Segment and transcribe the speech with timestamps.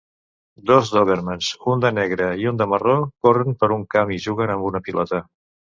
[0.69, 4.57] Dos dòbermans, un de negre i un de marró, corren per un camp i juguen
[4.59, 5.27] amb una pilota.